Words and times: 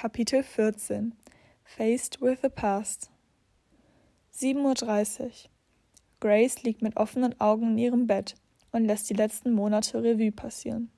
Kapitel 0.00 0.44
14 0.44 1.12
Faced 1.64 2.22
with 2.22 2.38
the 2.42 2.48
Past 2.48 3.10
7.30 4.32 5.22
Uhr. 5.24 5.30
Grace 6.20 6.62
liegt 6.62 6.82
mit 6.82 6.96
offenen 6.96 7.40
Augen 7.40 7.72
in 7.72 7.78
ihrem 7.78 8.06
Bett 8.06 8.36
und 8.70 8.84
lässt 8.84 9.10
die 9.10 9.14
letzten 9.14 9.50
Monate 9.50 10.00
Revue 10.00 10.30
passieren. 10.30 10.92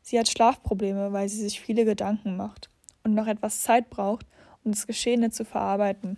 Sie 0.00 0.18
hat 0.18 0.30
Schlafprobleme, 0.30 1.12
weil 1.12 1.28
sie 1.28 1.42
sich 1.42 1.60
viele 1.60 1.84
Gedanken 1.84 2.38
macht 2.38 2.70
und 3.04 3.12
noch 3.12 3.26
etwas 3.26 3.60
Zeit 3.60 3.90
braucht, 3.90 4.24
um 4.64 4.72
das 4.72 4.86
Geschehene 4.86 5.30
zu 5.30 5.44
verarbeiten. 5.44 6.16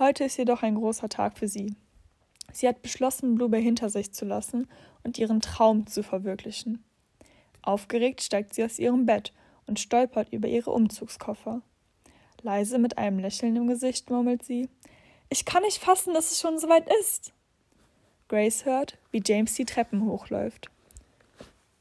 Heute 0.00 0.24
ist 0.24 0.38
jedoch 0.38 0.64
ein 0.64 0.74
großer 0.74 1.08
Tag 1.08 1.38
für 1.38 1.46
sie. 1.46 1.76
Sie 2.52 2.66
hat 2.66 2.82
beschlossen, 2.82 3.36
Blueberry 3.36 3.62
hinter 3.62 3.90
sich 3.90 4.12
zu 4.12 4.24
lassen 4.24 4.66
und 5.04 5.18
ihren 5.18 5.40
Traum 5.40 5.86
zu 5.86 6.02
verwirklichen. 6.02 6.82
Aufgeregt 7.62 8.22
steigt 8.22 8.54
sie 8.54 8.64
aus 8.64 8.80
ihrem 8.80 9.06
Bett 9.06 9.32
und 9.66 9.80
stolpert 9.80 10.32
über 10.32 10.48
ihre 10.48 10.70
Umzugskoffer. 10.70 11.62
Leise 12.42 12.78
mit 12.78 12.98
einem 12.98 13.18
Lächeln 13.18 13.56
im 13.56 13.66
Gesicht 13.66 14.10
murmelt 14.10 14.42
sie 14.42 14.68
Ich 15.28 15.44
kann 15.44 15.62
nicht 15.62 15.82
fassen, 15.82 16.14
dass 16.14 16.30
es 16.30 16.40
schon 16.40 16.58
soweit 16.58 16.88
ist. 17.00 17.32
Grace 18.28 18.64
hört, 18.64 18.98
wie 19.10 19.22
James 19.24 19.54
die 19.54 19.64
Treppen 19.64 20.04
hochläuft. 20.04 20.70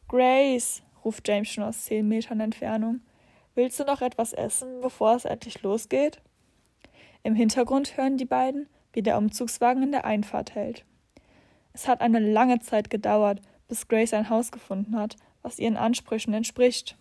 Grace, 0.07 0.83
ruft 1.03 1.27
James 1.27 1.49
schon 1.49 1.63
aus 1.63 1.85
zehn 1.85 2.07
Metern 2.07 2.39
Entfernung. 2.39 3.01
Willst 3.55 3.79
du 3.79 3.83
noch 3.83 4.01
etwas 4.01 4.33
essen, 4.33 4.81
bevor 4.81 5.15
es 5.15 5.25
endlich 5.25 5.61
losgeht? 5.61 6.21
Im 7.23 7.35
Hintergrund 7.35 7.97
hören 7.97 8.17
die 8.17 8.25
beiden, 8.25 8.67
wie 8.93 9.01
der 9.01 9.17
Umzugswagen 9.17 9.83
in 9.83 9.91
der 9.91 10.05
Einfahrt 10.05 10.55
hält. 10.55 10.85
Es 11.73 11.87
hat 11.87 12.01
eine 12.01 12.19
lange 12.19 12.59
Zeit 12.59 12.89
gedauert, 12.89 13.41
bis 13.67 13.87
Grace 13.87 14.13
ein 14.13 14.29
Haus 14.29 14.51
gefunden 14.51 14.97
hat, 14.97 15.15
was 15.41 15.59
ihren 15.59 15.77
Ansprüchen 15.77 16.33
entspricht. 16.33 16.97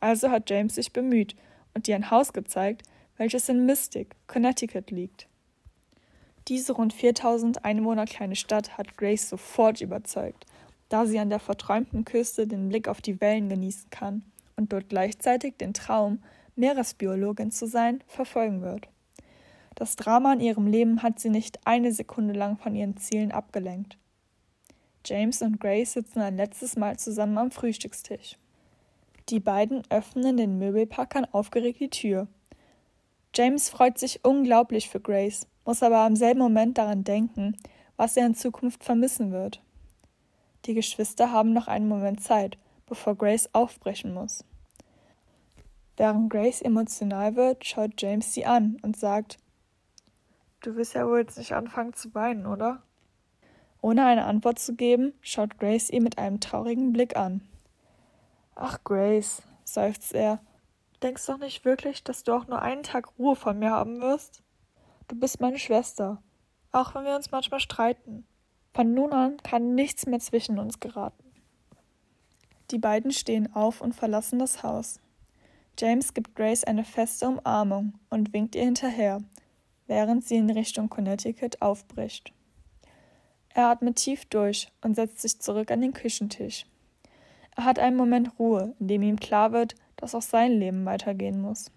Also 0.00 0.30
hat 0.30 0.50
James 0.50 0.74
sich 0.74 0.92
bemüht 0.92 1.36
und 1.74 1.86
ihr 1.86 1.94
ein 1.94 2.10
Haus 2.10 2.32
gezeigt, 2.32 2.82
welches 3.16 3.48
in 3.48 3.66
Mystic, 3.66 4.16
Connecticut 4.26 4.90
liegt. 4.90 5.28
Diese 6.48 6.72
rund 6.72 6.92
4000 6.92 7.64
Einwohner 7.64 8.06
kleine 8.06 8.34
Stadt 8.34 8.76
hat 8.78 8.96
Grace 8.96 9.28
sofort 9.28 9.80
überzeugt, 9.80 10.46
da 10.88 11.06
sie 11.06 11.18
an 11.18 11.30
der 11.30 11.38
verträumten 11.38 12.04
Küste 12.04 12.46
den 12.46 12.68
Blick 12.68 12.88
auf 12.88 13.00
die 13.00 13.20
Wellen 13.20 13.48
genießen 13.48 13.90
kann 13.90 14.24
und 14.56 14.72
dort 14.72 14.88
gleichzeitig 14.88 15.56
den 15.58 15.74
Traum, 15.74 16.22
Meeresbiologin 16.56 17.50
zu 17.50 17.66
sein, 17.66 18.02
verfolgen 18.06 18.62
wird. 18.62 18.88
Das 19.74 19.96
Drama 19.96 20.32
in 20.32 20.40
ihrem 20.40 20.66
Leben 20.66 21.02
hat 21.02 21.20
sie 21.20 21.30
nicht 21.30 21.66
eine 21.66 21.92
Sekunde 21.92 22.34
lang 22.34 22.58
von 22.58 22.74
ihren 22.74 22.96
Zielen 22.96 23.32
abgelenkt. 23.32 23.96
James 25.06 25.40
und 25.40 25.60
Grace 25.60 25.92
sitzen 25.92 26.20
ein 26.20 26.36
letztes 26.36 26.76
Mal 26.76 26.98
zusammen 26.98 27.38
am 27.38 27.50
Frühstückstisch. 27.50 28.36
Die 29.30 29.38
beiden 29.38 29.82
öffnen 29.90 30.36
den 30.36 30.58
Möbelpackern 30.58 31.24
aufgeregt 31.24 31.78
die 31.78 31.90
Tür. 31.90 32.26
James 33.32 33.70
freut 33.70 33.96
sich 33.96 34.24
unglaublich 34.24 34.88
für 34.88 34.98
Grace, 34.98 35.46
muss 35.64 35.84
aber 35.84 36.04
im 36.04 36.16
selben 36.16 36.40
Moment 36.40 36.78
daran 36.78 37.04
denken, 37.04 37.56
was 37.96 38.16
er 38.16 38.26
in 38.26 38.34
Zukunft 38.34 38.82
vermissen 38.82 39.30
wird. 39.30 39.62
Die 40.64 40.74
Geschwister 40.74 41.30
haben 41.30 41.52
noch 41.52 41.68
einen 41.68 41.86
Moment 41.86 42.20
Zeit, 42.20 42.58
bevor 42.86 43.14
Grace 43.14 43.48
aufbrechen 43.52 44.12
muss. 44.12 44.44
Während 45.96 46.28
Grace 46.28 46.60
emotional 46.60 47.36
wird, 47.36 47.64
schaut 47.64 47.92
James 47.98 48.34
sie 48.34 48.46
an 48.46 48.78
und 48.82 48.96
sagt 48.96 49.38
Du 50.60 50.74
wirst 50.74 50.94
ja 50.94 51.06
wohl 51.06 51.20
jetzt 51.20 51.38
nicht 51.38 51.52
anfangen 51.52 51.92
zu 51.92 52.12
weinen, 52.14 52.46
oder? 52.46 52.82
Ohne 53.80 54.04
eine 54.04 54.24
Antwort 54.24 54.58
zu 54.58 54.74
geben, 54.74 55.14
schaut 55.20 55.58
Grace 55.58 55.88
ihn 55.88 56.02
mit 56.02 56.18
einem 56.18 56.40
traurigen 56.40 56.92
Blick 56.92 57.16
an. 57.16 57.42
Ach, 58.54 58.78
Grace, 58.84 59.42
seufzt 59.64 60.12
er, 60.12 60.40
denkst 61.02 61.26
doch 61.26 61.38
nicht 61.38 61.64
wirklich, 61.64 62.04
dass 62.04 62.24
du 62.24 62.32
auch 62.32 62.46
nur 62.46 62.60
einen 62.60 62.82
Tag 62.82 63.18
Ruhe 63.18 63.36
von 63.36 63.58
mir 63.58 63.70
haben 63.70 64.00
wirst? 64.00 64.42
Du 65.08 65.16
bist 65.16 65.40
meine 65.40 65.58
Schwester, 65.58 66.22
auch 66.72 66.94
wenn 66.94 67.04
wir 67.04 67.16
uns 67.16 67.30
manchmal 67.30 67.60
streiten. 67.60 68.26
Von 68.72 68.94
nun 68.94 69.12
an 69.12 69.36
kann 69.42 69.74
nichts 69.74 70.06
mehr 70.06 70.20
zwischen 70.20 70.58
uns 70.58 70.78
geraten. 70.78 71.24
Die 72.70 72.78
beiden 72.78 73.10
stehen 73.10 73.54
auf 73.54 73.80
und 73.80 73.94
verlassen 73.94 74.38
das 74.38 74.62
Haus. 74.62 75.00
James 75.78 76.14
gibt 76.14 76.36
Grace 76.36 76.64
eine 76.64 76.84
feste 76.84 77.26
Umarmung 77.26 77.94
und 78.10 78.32
winkt 78.32 78.54
ihr 78.54 78.64
hinterher, 78.64 79.20
während 79.86 80.24
sie 80.24 80.36
in 80.36 80.50
Richtung 80.50 80.88
Connecticut 80.88 81.60
aufbricht. 81.62 82.32
Er 83.48 83.68
atmet 83.70 83.96
tief 83.96 84.26
durch 84.26 84.70
und 84.82 84.94
setzt 84.94 85.20
sich 85.20 85.40
zurück 85.40 85.72
an 85.72 85.80
den 85.80 85.92
Küchentisch. 85.92 86.66
Er 87.60 87.66
hat 87.66 87.78
einen 87.78 87.98
Moment 87.98 88.38
Ruhe, 88.38 88.74
in 88.80 88.88
dem 88.88 89.02
ihm 89.02 89.20
klar 89.20 89.52
wird, 89.52 89.74
dass 89.96 90.14
auch 90.14 90.22
sein 90.22 90.52
Leben 90.52 90.86
weitergehen 90.86 91.42
muss. 91.42 91.70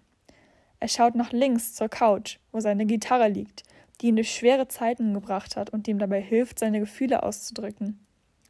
Er 0.80 0.88
schaut 0.88 1.14
nach 1.14 1.30
links 1.30 1.74
zur 1.74 1.90
Couch, 1.90 2.38
wo 2.52 2.60
seine 2.60 2.86
Gitarre 2.86 3.28
liegt, 3.28 3.64
die 4.00 4.06
ihn 4.06 4.16
durch 4.16 4.34
schwere 4.34 4.66
Zeiten 4.66 5.12
gebracht 5.12 5.56
hat 5.56 5.68
und 5.68 5.86
ihm 5.86 5.98
dabei 5.98 6.22
hilft, 6.22 6.58
seine 6.58 6.80
Gefühle 6.80 7.22
auszudrücken. 7.22 8.02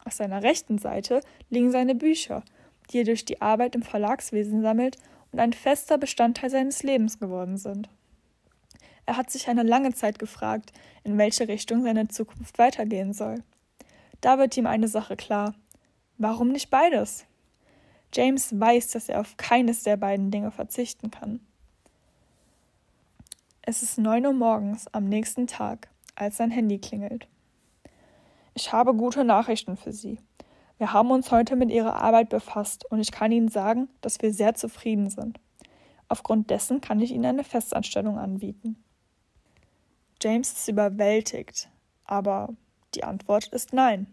Auf 0.05 0.13
seiner 0.13 0.45
rechten 0.45 0.79
Seite 0.79 1.23
liegen 1.51 1.73
seine 1.73 1.97
Bücher, 1.97 2.45
die 2.93 2.99
er 2.99 3.05
durch 3.05 3.25
die 3.25 3.43
Arbeit 3.43 3.75
im 3.75 3.83
Verlagswesen 3.83 4.63
sammelt 4.63 4.97
und 5.33 5.41
ein 5.41 5.55
fester 5.55 5.99
Bestandteil 5.99 6.51
seines 6.51 6.85
Lebens 6.85 7.19
geworden 7.19 7.57
sind. 7.57 7.89
Er 9.07 9.17
hat 9.17 9.29
sich 9.33 9.49
eine 9.49 9.65
lange 9.65 9.93
Zeit 9.93 10.21
gefragt, 10.21 10.73
in 11.03 11.19
welche 11.19 11.49
Richtung 11.49 11.83
seine 11.83 12.07
Zukunft 12.07 12.61
weitergehen 12.61 13.13
soll. 13.13 13.43
Da 14.21 14.39
wird 14.39 14.57
ihm 14.57 14.69
eine 14.69 14.87
Sache 14.87 15.17
klar. 15.17 15.57
Warum 16.19 16.49
nicht 16.49 16.71
beides? 16.71 17.27
James 18.13 18.59
weiß, 18.59 18.89
dass 18.91 19.09
er 19.09 19.21
auf 19.21 19.37
keines 19.37 19.83
der 19.83 19.97
beiden 19.97 20.31
Dinge 20.31 20.53
verzichten 20.53 21.11
kann. 21.11 21.41
Es 23.63 23.83
ist 23.83 23.99
neun 23.99 24.25
Uhr 24.27 24.33
morgens 24.33 24.87
am 24.93 25.05
nächsten 25.05 25.47
Tag, 25.47 25.89
als 26.15 26.37
sein 26.37 26.51
Handy 26.51 26.79
klingelt. 26.79 27.27
Ich 28.55 28.73
habe 28.73 28.95
gute 28.95 29.25
Nachrichten 29.25 29.77
für 29.77 29.93
Sie. 29.93 30.21
Wir 30.79 30.93
haben 30.93 31.11
uns 31.11 31.33
heute 31.33 31.57
mit 31.57 31.71
Ihrer 31.71 31.97
Arbeit 31.97 32.29
befasst 32.29 32.85
und 32.91 33.01
ich 33.01 33.11
kann 33.11 33.33
Ihnen 33.33 33.49
sagen, 33.49 33.89
dass 34.01 34.21
wir 34.23 34.33
sehr 34.33 34.55
zufrieden 34.55 35.11
sind. 35.11 35.41
Aufgrund 36.09 36.51
dessen 36.51 36.81
kann 36.81 37.01
ich 37.01 37.11
Ihnen 37.11 37.25
eine 37.25 37.45
Festanstellung 37.45 38.19
anbieten. 38.19 38.77
James 40.23 40.53
ist 40.53 40.69
überwältigt, 40.69 41.69
aber 42.05 42.51
die 42.95 43.03
Antwort 43.03 43.49
ist 43.49 43.73
nein. 43.73 44.07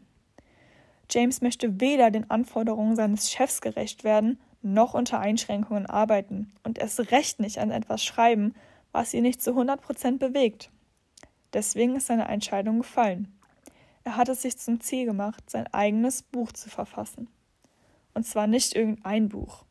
James 1.11 1.41
möchte 1.41 1.79
weder 1.79 2.11
den 2.11 2.29
Anforderungen 2.29 2.95
seines 2.95 3.31
Chefs 3.31 3.61
gerecht 3.61 4.03
werden, 4.03 4.39
noch 4.61 4.93
unter 4.93 5.19
Einschränkungen 5.19 5.85
arbeiten 5.85 6.53
und 6.63 6.77
erst 6.77 7.11
recht 7.11 7.39
nicht 7.39 7.59
an 7.59 7.71
etwas 7.71 8.03
schreiben, 8.03 8.53
was 8.91 9.13
ihn 9.13 9.23
nicht 9.23 9.41
zu 9.41 9.51
100 9.51 9.81
Prozent 9.81 10.19
bewegt. 10.19 10.69
Deswegen 11.53 11.95
ist 11.95 12.07
seine 12.07 12.27
Entscheidung 12.27 12.79
gefallen. 12.79 13.27
Er 14.03 14.15
hat 14.15 14.29
es 14.29 14.41
sich 14.41 14.57
zum 14.57 14.79
Ziel 14.79 15.05
gemacht, 15.05 15.49
sein 15.49 15.67
eigenes 15.73 16.23
Buch 16.23 16.51
zu 16.51 16.69
verfassen. 16.69 17.27
Und 18.13 18.25
zwar 18.25 18.47
nicht 18.47 18.75
irgendein 18.75 19.29
Buch. 19.29 19.65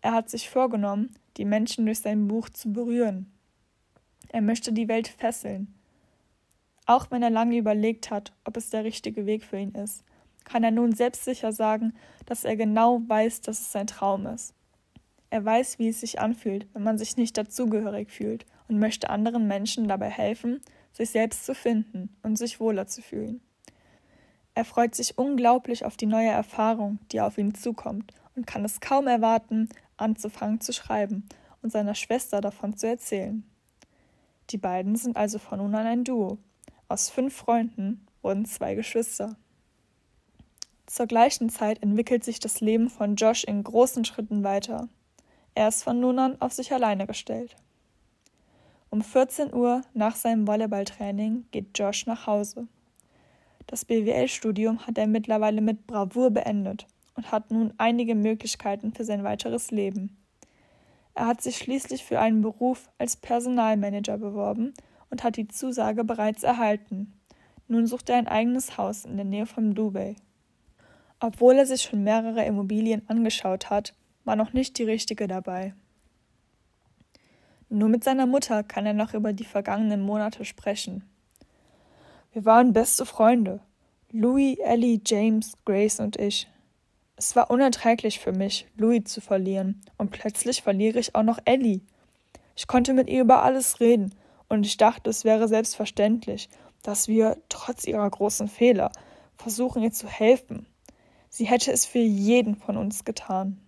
Er 0.00 0.12
hat 0.12 0.30
sich 0.30 0.50
vorgenommen, 0.50 1.14
die 1.36 1.44
Menschen 1.44 1.86
durch 1.86 2.00
sein 2.00 2.28
Buch 2.28 2.48
zu 2.48 2.72
berühren, 2.72 3.32
er 4.32 4.40
möchte 4.40 4.72
die 4.72 4.88
Welt 4.88 5.08
fesseln. 5.08 5.74
Auch 6.86 7.10
wenn 7.10 7.22
er 7.22 7.30
lange 7.30 7.58
überlegt 7.58 8.10
hat, 8.10 8.32
ob 8.44 8.56
es 8.56 8.70
der 8.70 8.82
richtige 8.82 9.26
Weg 9.26 9.44
für 9.44 9.58
ihn 9.58 9.72
ist, 9.72 10.04
kann 10.44 10.64
er 10.64 10.70
nun 10.70 10.92
selbstsicher 10.92 11.52
sagen, 11.52 11.94
dass 12.26 12.44
er 12.44 12.56
genau 12.56 13.02
weiß, 13.06 13.40
dass 13.42 13.60
es 13.60 13.72
sein 13.72 13.86
Traum 13.86 14.26
ist. 14.26 14.54
Er 15.30 15.44
weiß, 15.44 15.78
wie 15.78 15.88
es 15.88 16.00
sich 16.00 16.20
anfühlt, 16.20 16.66
wenn 16.74 16.82
man 16.82 16.98
sich 16.98 17.16
nicht 17.16 17.38
dazugehörig 17.38 18.10
fühlt 18.10 18.44
und 18.68 18.78
möchte 18.78 19.10
anderen 19.10 19.46
Menschen 19.46 19.88
dabei 19.88 20.10
helfen, 20.10 20.60
sich 20.92 21.10
selbst 21.10 21.46
zu 21.46 21.54
finden 21.54 22.14
und 22.22 22.36
sich 22.36 22.60
wohler 22.60 22.86
zu 22.86 23.00
fühlen. 23.02 23.40
Er 24.54 24.64
freut 24.64 24.94
sich 24.94 25.16
unglaublich 25.16 25.84
auf 25.84 25.96
die 25.96 26.06
neue 26.06 26.28
Erfahrung, 26.28 26.98
die 27.10 27.20
auf 27.20 27.38
ihn 27.38 27.54
zukommt, 27.54 28.12
und 28.34 28.46
kann 28.46 28.64
es 28.64 28.80
kaum 28.80 29.06
erwarten, 29.06 29.68
anzufangen 29.96 30.60
zu 30.60 30.72
schreiben 30.72 31.26
und 31.62 31.72
seiner 31.72 31.94
Schwester 31.94 32.40
davon 32.40 32.76
zu 32.76 32.86
erzählen. 32.86 33.44
Die 34.50 34.58
beiden 34.58 34.96
sind 34.96 35.16
also 35.16 35.38
von 35.38 35.58
nun 35.58 35.74
an 35.74 35.86
ein 35.86 36.04
Duo. 36.04 36.38
Aus 36.88 37.08
fünf 37.08 37.34
Freunden 37.34 38.06
wurden 38.20 38.44
zwei 38.44 38.74
Geschwister. 38.74 39.36
Zur 40.92 41.06
gleichen 41.06 41.48
Zeit 41.48 41.82
entwickelt 41.82 42.22
sich 42.22 42.38
das 42.38 42.60
Leben 42.60 42.90
von 42.90 43.16
Josh 43.16 43.44
in 43.44 43.64
großen 43.64 44.04
Schritten 44.04 44.44
weiter. 44.44 44.90
Er 45.54 45.68
ist 45.68 45.84
von 45.84 45.98
nun 45.98 46.18
an 46.18 46.38
auf 46.38 46.52
sich 46.52 46.70
alleine 46.70 47.06
gestellt. 47.06 47.56
Um 48.90 49.00
14 49.00 49.54
Uhr 49.54 49.80
nach 49.94 50.16
seinem 50.16 50.46
Volleyballtraining 50.46 51.46
geht 51.50 51.78
Josh 51.78 52.04
nach 52.04 52.26
Hause. 52.26 52.68
Das 53.68 53.86
BWL-Studium 53.86 54.86
hat 54.86 54.98
er 54.98 55.06
mittlerweile 55.06 55.62
mit 55.62 55.86
Bravour 55.86 56.30
beendet 56.30 56.86
und 57.14 57.32
hat 57.32 57.50
nun 57.50 57.72
einige 57.78 58.14
Möglichkeiten 58.14 58.92
für 58.92 59.04
sein 59.04 59.24
weiteres 59.24 59.70
Leben. 59.70 60.18
Er 61.14 61.26
hat 61.26 61.40
sich 61.40 61.56
schließlich 61.56 62.04
für 62.04 62.20
einen 62.20 62.42
Beruf 62.42 62.90
als 62.98 63.16
Personalmanager 63.16 64.18
beworben 64.18 64.74
und 65.08 65.24
hat 65.24 65.38
die 65.38 65.48
Zusage 65.48 66.04
bereits 66.04 66.42
erhalten. 66.42 67.14
Nun 67.66 67.86
sucht 67.86 68.10
er 68.10 68.16
ein 68.16 68.28
eigenes 68.28 68.76
Haus 68.76 69.06
in 69.06 69.16
der 69.16 69.24
Nähe 69.24 69.46
von 69.46 69.72
Bay. 69.72 70.16
Obwohl 71.24 71.54
er 71.54 71.66
sich 71.66 71.82
schon 71.82 72.02
mehrere 72.02 72.44
Immobilien 72.44 73.08
angeschaut 73.08 73.70
hat, 73.70 73.94
war 74.24 74.34
noch 74.34 74.52
nicht 74.52 74.76
die 74.76 74.82
richtige 74.82 75.28
dabei. 75.28 75.72
Nur 77.68 77.88
mit 77.88 78.02
seiner 78.02 78.26
Mutter 78.26 78.64
kann 78.64 78.86
er 78.86 78.92
noch 78.92 79.14
über 79.14 79.32
die 79.32 79.44
vergangenen 79.44 80.02
Monate 80.02 80.44
sprechen. 80.44 81.08
Wir 82.32 82.44
waren 82.44 82.72
beste 82.72 83.06
Freunde. 83.06 83.60
Louis, 84.10 84.58
Ellie, 84.58 85.00
James, 85.06 85.52
Grace 85.64 86.00
und 86.00 86.16
ich. 86.16 86.48
Es 87.16 87.36
war 87.36 87.52
unerträglich 87.52 88.18
für 88.18 88.32
mich, 88.32 88.66
Louis 88.76 89.04
zu 89.04 89.20
verlieren, 89.20 89.80
und 89.98 90.10
plötzlich 90.10 90.60
verliere 90.60 90.98
ich 90.98 91.14
auch 91.14 91.22
noch 91.22 91.38
Ellie. 91.44 91.82
Ich 92.56 92.66
konnte 92.66 92.94
mit 92.94 93.08
ihr 93.08 93.20
über 93.20 93.44
alles 93.44 93.78
reden, 93.78 94.12
und 94.48 94.66
ich 94.66 94.76
dachte, 94.76 95.08
es 95.08 95.24
wäre 95.24 95.46
selbstverständlich, 95.46 96.48
dass 96.82 97.06
wir, 97.06 97.36
trotz 97.48 97.86
ihrer 97.86 98.10
großen 98.10 98.48
Fehler, 98.48 98.90
versuchen 99.36 99.84
ihr 99.84 99.92
zu 99.92 100.08
helfen. 100.08 100.66
Sie 101.34 101.46
hätte 101.46 101.72
es 101.72 101.86
für 101.86 101.98
jeden 101.98 102.56
von 102.56 102.76
uns 102.76 103.06
getan. 103.06 103.58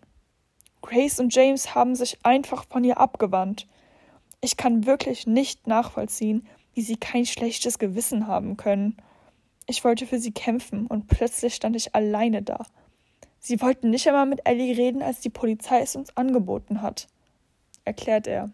Grace 0.83 1.19
und 1.19 1.35
James 1.35 1.75
haben 1.75 1.95
sich 1.95 2.19
einfach 2.23 2.67
von 2.69 2.85
ihr 2.85 2.99
abgewandt. 2.99 3.67
Ich 4.43 4.59
kann 4.59 4.85
wirklich 4.85 5.27
nicht 5.27 5.67
nachvollziehen, 5.67 6.47
wie 6.75 6.83
sie 6.83 6.99
kein 6.99 7.25
schlechtes 7.25 7.79
Gewissen 7.79 8.27
haben 8.27 8.59
können. 8.59 8.99
Ich 9.67 9.83
wollte 9.83 10.07
für 10.07 10.19
sie 10.19 10.33
kämpfen 10.33 10.87
und 10.87 11.07
plötzlich 11.07 11.55
stand 11.55 11.75
ich 11.75 11.95
alleine 11.95 12.43
da. 12.43 12.67
Sie 13.39 13.63
wollten 13.63 13.89
nicht 13.89 14.07
einmal 14.07 14.27
mit 14.27 14.47
Ellie 14.47 14.77
reden, 14.77 15.01
als 15.01 15.23
die 15.23 15.31
Polizei 15.31 15.81
es 15.81 15.97
uns 15.97 16.15
angeboten 16.19 16.83
hat, 16.83 17.09
erklärt 17.87 18.27
er. 18.27 18.51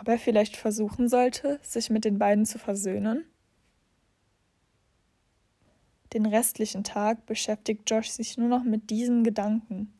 Ob 0.00 0.08
er 0.08 0.18
vielleicht 0.18 0.56
versuchen 0.56 1.10
sollte, 1.10 1.60
sich 1.62 1.90
mit 1.90 2.06
den 2.06 2.18
beiden 2.18 2.46
zu 2.46 2.58
versöhnen? 2.58 3.26
Den 6.12 6.26
restlichen 6.26 6.84
Tag 6.84 7.24
beschäftigt 7.26 7.90
Josh 7.90 8.10
sich 8.10 8.36
nur 8.36 8.48
noch 8.48 8.64
mit 8.64 8.90
diesem 8.90 9.24
Gedanken. 9.24 9.92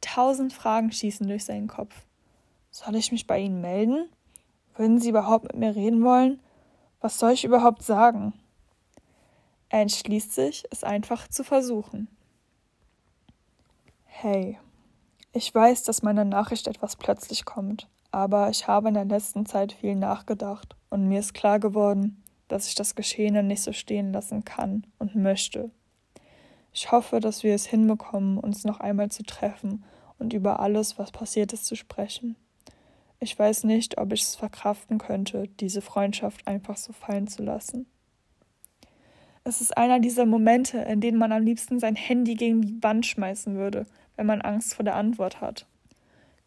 Tausend 0.00 0.52
Fragen 0.52 0.92
schießen 0.92 1.26
durch 1.26 1.44
seinen 1.44 1.68
Kopf. 1.68 2.04
Soll 2.70 2.96
ich 2.96 3.12
mich 3.12 3.26
bei 3.26 3.40
Ihnen 3.40 3.60
melden? 3.60 4.08
Würden 4.76 5.00
Sie 5.00 5.08
überhaupt 5.08 5.44
mit 5.44 5.56
mir 5.56 5.74
reden 5.74 6.04
wollen? 6.04 6.40
Was 7.00 7.18
soll 7.18 7.32
ich 7.32 7.44
überhaupt 7.44 7.82
sagen? 7.82 8.34
Er 9.70 9.80
entschließt 9.80 10.34
sich, 10.34 10.64
es 10.70 10.84
einfach 10.84 11.28
zu 11.28 11.44
versuchen. 11.44 12.08
Hey, 14.04 14.58
ich 15.32 15.54
weiß, 15.54 15.82
dass 15.84 16.02
meine 16.02 16.24
Nachricht 16.24 16.66
etwas 16.66 16.96
plötzlich 16.96 17.44
kommt, 17.44 17.88
aber 18.10 18.50
ich 18.50 18.66
habe 18.66 18.88
in 18.88 18.94
der 18.94 19.04
letzten 19.04 19.46
Zeit 19.46 19.72
viel 19.72 19.94
nachgedacht 19.94 20.74
und 20.90 21.08
mir 21.08 21.20
ist 21.20 21.34
klar 21.34 21.58
geworden, 21.58 22.22
dass 22.48 22.66
ich 22.68 22.74
das 22.74 22.94
Geschehene 22.94 23.42
nicht 23.42 23.62
so 23.62 23.72
stehen 23.72 24.12
lassen 24.12 24.44
kann 24.44 24.84
und 24.98 25.14
möchte. 25.14 25.70
Ich 26.72 26.90
hoffe, 26.92 27.20
dass 27.20 27.42
wir 27.42 27.54
es 27.54 27.66
hinbekommen, 27.66 28.38
uns 28.38 28.64
noch 28.64 28.80
einmal 28.80 29.10
zu 29.10 29.22
treffen 29.22 29.84
und 30.18 30.32
über 30.32 30.60
alles, 30.60 30.98
was 30.98 31.12
passiert 31.12 31.52
ist, 31.52 31.66
zu 31.66 31.76
sprechen. 31.76 32.36
Ich 33.20 33.36
weiß 33.38 33.64
nicht, 33.64 33.98
ob 33.98 34.12
ich 34.12 34.22
es 34.22 34.36
verkraften 34.36 34.98
könnte, 34.98 35.48
diese 35.60 35.80
Freundschaft 35.80 36.46
einfach 36.46 36.76
so 36.76 36.92
fallen 36.92 37.26
zu 37.26 37.42
lassen. 37.42 37.86
Es 39.44 39.60
ist 39.60 39.76
einer 39.76 39.98
dieser 39.98 40.26
Momente, 40.26 40.78
in 40.78 41.00
denen 41.00 41.18
man 41.18 41.32
am 41.32 41.42
liebsten 41.42 41.80
sein 41.80 41.96
Handy 41.96 42.34
gegen 42.34 42.62
die 42.62 42.82
Wand 42.82 43.06
schmeißen 43.06 43.56
würde, 43.56 43.86
wenn 44.16 44.26
man 44.26 44.42
Angst 44.42 44.74
vor 44.74 44.84
der 44.84 44.94
Antwort 44.94 45.40
hat. 45.40 45.66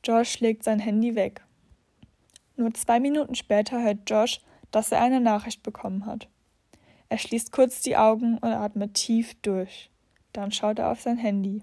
Josh 0.04 0.40
legt 0.40 0.64
sein 0.64 0.80
Handy 0.80 1.16
weg. 1.16 1.42
Nur 2.58 2.74
zwei 2.74 3.00
Minuten 3.00 3.36
später 3.36 3.82
hört 3.82 4.10
Josh, 4.10 4.40
dass 4.72 4.92
er 4.92 5.02
eine 5.02 5.20
Nachricht 5.20 5.64
bekommen 5.64 6.06
hat. 6.06 6.28
Er 7.10 7.18
schließt 7.18 7.52
kurz 7.52 7.82
die 7.82 7.98
Augen 7.98 8.38
und 8.38 8.52
atmet 8.52 8.94
tief 8.94 9.36
durch. 9.42 9.90
Dann 10.34 10.52
schaut 10.52 10.80
er 10.80 10.92
auf 10.92 11.02
sein 11.02 11.18
Handy. 11.18 11.62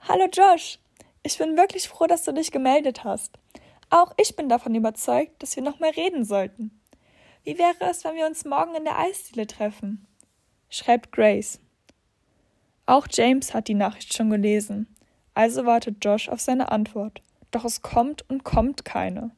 Hallo 0.00 0.26
Josh, 0.32 0.78
ich 1.22 1.38
bin 1.38 1.56
wirklich 1.56 1.88
froh, 1.88 2.06
dass 2.06 2.24
du 2.24 2.32
dich 2.32 2.52
gemeldet 2.52 3.04
hast. 3.04 3.38
Auch 3.90 4.12
ich 4.18 4.36
bin 4.36 4.48
davon 4.48 4.74
überzeugt, 4.74 5.42
dass 5.42 5.56
wir 5.56 5.62
noch 5.62 5.80
mal 5.80 5.90
reden 5.90 6.24
sollten. 6.24 6.78
Wie 7.42 7.58
wäre 7.58 7.90
es, 7.90 8.04
wenn 8.04 8.16
wir 8.16 8.26
uns 8.26 8.44
morgen 8.44 8.74
in 8.74 8.84
der 8.84 8.98
Eisdiele 8.98 9.46
treffen? 9.46 10.06
Schreibt 10.68 11.12
Grace. 11.12 11.60
Auch 12.84 13.06
James 13.10 13.54
hat 13.54 13.68
die 13.68 13.74
Nachricht 13.74 14.14
schon 14.14 14.30
gelesen, 14.30 14.94
also 15.34 15.64
wartet 15.64 16.04
Josh 16.04 16.28
auf 16.28 16.40
seine 16.40 16.70
Antwort. 16.70 17.22
Doch 17.50 17.64
es 17.64 17.80
kommt 17.80 18.28
und 18.28 18.44
kommt 18.44 18.84
keine. 18.84 19.30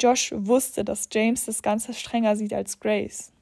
Josh 0.00 0.32
wusste, 0.34 0.84
dass 0.84 1.08
James 1.12 1.44
das 1.44 1.62
Ganze 1.62 1.92
strenger 1.92 2.34
sieht 2.34 2.54
als 2.54 2.80
Grace. 2.80 3.32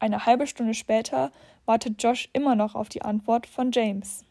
Eine 0.00 0.26
halbe 0.26 0.46
Stunde 0.46 0.74
später 0.74 1.30
wartet 1.64 2.02
Josh 2.02 2.28
immer 2.32 2.56
noch 2.56 2.74
auf 2.74 2.88
die 2.88 3.02
Antwort 3.02 3.46
von 3.46 3.70
James. 3.72 4.24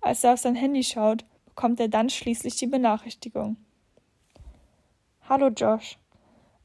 Als 0.00 0.24
er 0.24 0.32
auf 0.32 0.40
sein 0.40 0.54
Handy 0.54 0.82
schaut, 0.82 1.24
bekommt 1.44 1.78
er 1.80 1.88
dann 1.88 2.08
schließlich 2.08 2.56
die 2.56 2.66
Benachrichtigung. 2.66 3.56
Hallo 5.28 5.48
Josh. 5.48 5.98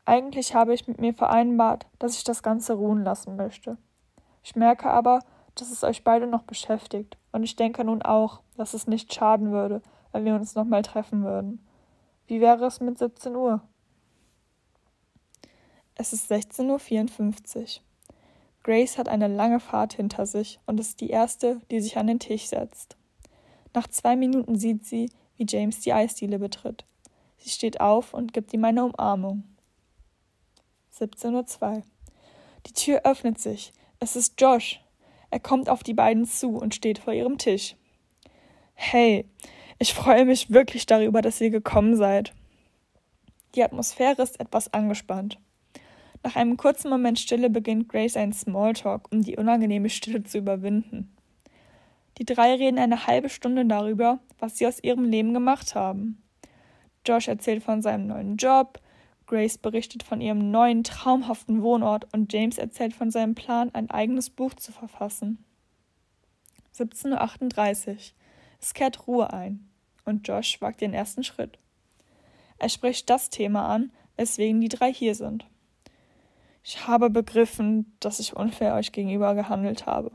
Eigentlich 0.06 0.56
habe 0.56 0.74
ich 0.74 0.88
mit 0.88 1.02
mir 1.02 1.14
vereinbart, 1.14 1.86
dass 2.00 2.18
ich 2.18 2.24
das 2.24 2.42
Ganze 2.42 2.74
ruhen 2.74 3.04
lassen 3.04 3.36
möchte. 3.36 3.78
Ich 4.44 4.56
merke 4.56 4.90
aber, 4.90 5.20
dass 5.56 5.72
es 5.72 5.84
euch 5.84 6.06
beide 6.06 6.28
noch 6.28 6.44
beschäftigt, 6.44 7.18
und 7.34 7.44
ich 7.44 7.58
denke 7.58 7.84
nun 7.84 8.02
auch, 8.02 8.40
dass 8.56 8.74
es 8.74 8.88
nicht 8.88 9.14
schaden 9.14 9.52
würde, 9.52 9.82
wenn 10.14 10.24
wir 10.24 10.36
uns 10.36 10.56
nochmal 10.56 10.84
treffen 10.84 11.24
würden. 11.24 11.67
Wie 12.28 12.42
wäre 12.42 12.66
es 12.66 12.82
mit 12.82 12.98
17 12.98 13.36
Uhr? 13.36 13.62
Es 15.96 16.12
ist 16.12 16.30
16.54 16.30 17.58
Uhr. 17.58 17.84
Grace 18.64 18.98
hat 18.98 19.08
eine 19.08 19.30
lange 19.30 19.62
Fahrt 19.62 19.94
hinter 19.94 20.26
sich 20.26 20.60
und 20.66 20.78
ist 20.78 21.00
die 21.00 21.10
erste, 21.10 21.62
die 21.72 21.80
sich 21.80 21.98
an 21.98 22.08
den 22.08 22.20
Tisch 22.20 22.48
setzt. 22.48 22.98
Nach 23.74 23.88
zwei 23.88 24.18
Minuten 24.18 24.58
sieht 24.58 24.86
sie, 24.86 25.10
wie 25.38 25.46
James 25.48 25.80
die 25.80 25.94
Eisdiele 25.94 26.38
betritt. 26.38 26.84
Sie 27.38 27.50
steht 27.50 27.80
auf 27.80 28.14
und 28.14 28.34
gibt 28.34 28.54
ihm 28.54 28.66
eine 28.66 28.84
Umarmung. 28.84 29.44
17.02 31.00 31.76
Uhr. 31.78 31.84
Die 32.66 32.74
Tür 32.74 33.02
öffnet 33.06 33.40
sich. 33.40 33.72
Es 34.00 34.18
ist 34.18 34.40
Josh. 34.42 34.82
Er 35.30 35.40
kommt 35.40 35.70
auf 35.70 35.82
die 35.82 35.94
beiden 35.94 36.26
zu 36.26 36.58
und 36.58 36.76
steht 36.76 37.00
vor 37.00 37.14
ihrem 37.14 37.38
Tisch. 37.38 37.78
Hey, 38.74 39.30
ich 39.80 39.94
freue 39.94 40.26
mich 40.26 40.52
wirklich 40.52 40.86
darüber, 40.88 41.22
dass 41.22 41.40
ihr 41.40 41.52
gekommen 41.52 41.96
seid. 41.96 42.34
Die 43.54 43.64
Atmosphäre 43.64 44.22
ist 44.22 44.40
etwas 44.40 44.74
angespannt. 44.74 45.40
Nach 46.24 46.36
einem 46.36 46.58
kurzen 46.58 46.90
Moment 46.90 47.20
Stille 47.20 47.50
beginnt 47.50 47.88
Grace 47.88 48.18
einen 48.18 48.34
Smalltalk, 48.34 49.12
um 49.12 49.22
die 49.22 49.38
unangenehme 49.38 49.90
Stille 49.90 50.24
zu 50.24 50.40
überwinden. 50.40 51.16
Die 52.18 52.26
drei 52.26 52.56
reden 52.56 52.80
eine 52.80 53.06
halbe 53.06 53.30
Stunde 53.30 53.66
darüber, 53.66 54.20
was 54.40 54.58
sie 54.58 54.66
aus 54.66 54.84
ihrem 54.84 55.04
Leben 55.04 55.34
gemacht 55.34 55.76
haben. 55.76 56.22
Josh 57.06 57.28
erzählt 57.28 57.64
von 57.64 57.84
seinem 57.84 58.08
neuen 58.08 58.38
Job, 58.38 58.80
Grace 59.28 59.60
berichtet 59.60 60.04
von 60.04 60.22
ihrem 60.22 60.50
neuen 60.52 60.84
traumhaften 60.84 61.62
Wohnort 61.62 62.12
und 62.14 62.34
James 62.34 62.58
erzählt 62.58 62.96
von 62.96 63.12
seinem 63.12 63.36
Plan, 63.36 63.70
ein 63.74 63.92
eigenes 63.92 64.30
Buch 64.32 64.56
zu 64.56 64.72
verfassen. 64.72 65.44
17.38 66.76 67.88
Uhr. 67.90 67.98
Es 68.60 68.74
kehrt 68.74 69.06
Ruhe 69.06 69.32
ein 69.32 69.67
und 70.08 70.28
Josh 70.28 70.62
wagt 70.62 70.82
den 70.82 70.94
ersten 70.94 71.24
Schritt. 71.24 71.60
Er 72.58 72.70
spricht 72.70 73.10
das 73.10 73.30
Thema 73.30 73.68
an, 73.68 73.92
weswegen 74.16 74.62
die 74.62 74.70
drei 74.70 74.92
hier 74.92 75.16
sind. 75.16 75.46
Ich 76.64 76.88
habe 76.88 77.10
begriffen, 77.10 77.94
dass 78.00 78.20
ich 78.20 78.36
unfair 78.36 78.74
euch 78.76 78.92
gegenüber 78.92 79.36
gehandelt 79.36 79.86
habe. 79.86 80.12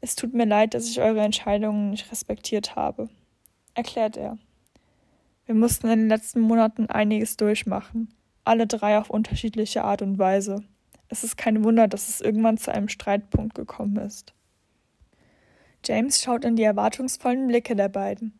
Es 0.00 0.14
tut 0.14 0.32
mir 0.32 0.46
leid, 0.46 0.74
dass 0.74 0.88
ich 0.88 1.00
eure 1.00 1.20
Entscheidungen 1.20 1.90
nicht 1.90 2.10
respektiert 2.10 2.76
habe, 2.76 3.08
erklärt 3.74 4.16
er. 4.16 4.38
Wir 5.46 5.54
mussten 5.54 5.88
in 5.88 6.00
den 6.00 6.08
letzten 6.08 6.40
Monaten 6.40 6.86
einiges 6.86 7.36
durchmachen, 7.36 8.14
alle 8.44 8.66
drei 8.66 8.98
auf 8.98 9.10
unterschiedliche 9.10 9.84
Art 9.84 10.02
und 10.02 10.18
Weise. 10.18 10.62
Es 11.08 11.24
ist 11.24 11.36
kein 11.36 11.62
Wunder, 11.64 11.88
dass 11.88 12.08
es 12.08 12.20
irgendwann 12.20 12.58
zu 12.58 12.72
einem 12.72 12.88
Streitpunkt 12.88 13.54
gekommen 13.54 13.96
ist. 13.96 14.34
James 15.84 16.20
schaut 16.20 16.44
in 16.44 16.56
die 16.56 16.64
erwartungsvollen 16.64 17.46
Blicke 17.46 17.76
der 17.76 17.88
beiden. 17.88 18.38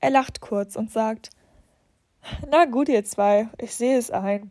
Er 0.00 0.10
lacht 0.10 0.40
kurz 0.40 0.76
und 0.76 0.90
sagt 0.90 1.30
Na 2.50 2.64
gut, 2.66 2.88
ihr 2.88 3.04
zwei, 3.04 3.48
ich 3.58 3.74
sehe 3.74 3.98
es 3.98 4.10
ein. 4.10 4.50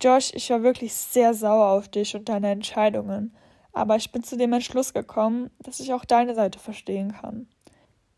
Josh, 0.00 0.32
ich 0.34 0.50
war 0.50 0.62
wirklich 0.62 0.92
sehr 0.94 1.34
sauer 1.34 1.68
auf 1.68 1.88
dich 1.88 2.14
und 2.16 2.28
deine 2.28 2.50
Entscheidungen, 2.50 3.34
aber 3.72 3.96
ich 3.96 4.12
bin 4.12 4.22
zu 4.22 4.36
dem 4.36 4.52
Entschluss 4.52 4.92
gekommen, 4.92 5.50
dass 5.60 5.80
ich 5.80 5.92
auch 5.92 6.04
deine 6.04 6.34
Seite 6.34 6.58
verstehen 6.58 7.12
kann. 7.12 7.48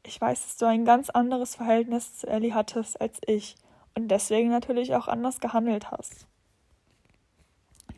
Ich 0.05 0.21
weiß, 0.21 0.43
dass 0.43 0.57
du 0.57 0.67
ein 0.67 0.85
ganz 0.85 1.11
anderes 1.11 1.57
Verhältnis 1.57 2.17
zu 2.17 2.29
Ellie 2.29 2.55
hattest 2.55 3.01
als 3.01 3.19
ich 3.27 3.57
und 3.95 4.09
deswegen 4.09 4.51
natürlich 4.51 4.95
auch 4.95 5.09
anders 5.09 5.41
gehandelt 5.41 5.91
hast. 5.91 6.27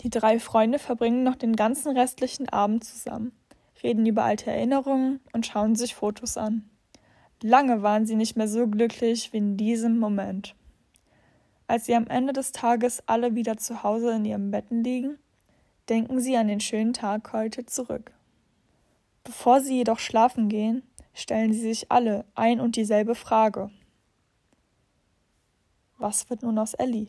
Die 0.03 0.11
drei 0.11 0.39
Freunde 0.39 0.79
verbringen 0.79 1.23
noch 1.23 1.35
den 1.35 1.57
ganzen 1.57 1.97
restlichen 1.97 2.49
Abend 2.49 2.85
zusammen, 2.85 3.33
reden 3.83 4.07
über 4.07 4.25
alte 4.25 4.51
Erinnerungen 4.51 5.21
und 5.33 5.47
schauen 5.47 5.77
sich 5.77 5.95
Fotos 5.95 6.37
an. 6.37 6.71
Lange 7.43 7.83
waren 7.83 8.05
sie 8.05 8.17
nicht 8.17 8.37
mehr 8.37 8.49
so 8.49 8.67
glücklich 8.67 9.33
wie 9.33 9.39
in 9.39 9.57
diesem 9.57 9.99
Moment. 9.99 10.57
Als 11.69 11.87
sie 11.87 11.95
am 11.95 12.07
Ende 12.09 12.33
des 12.33 12.53
Tages 12.53 13.03
alle 13.07 13.35
wieder 13.35 13.57
zu 13.59 13.83
Hause 13.83 14.13
in 14.13 14.25
ihren 14.25 14.51
Betten 14.51 14.83
liegen, 14.83 15.19
denken 15.89 16.21
sie 16.21 16.37
an 16.37 16.49
den 16.49 16.61
schönen 16.61 16.93
Tag 16.93 17.33
heute 17.33 17.65
zurück. 17.67 18.13
Bevor 19.23 19.61
sie 19.61 19.77
jedoch 19.77 19.99
schlafen 19.99 20.49
gehen, 20.49 20.83
stellen 21.15 21.53
sie 21.53 21.61
sich 21.61 21.93
alle 21.93 22.25
ein 22.35 22.61
und 22.61 22.77
dieselbe 22.77 23.15
Frage. 23.15 23.71
Was 25.99 26.31
wird 26.31 26.43
nun 26.43 26.59
aus 26.59 26.75
Ellie? 26.75 27.09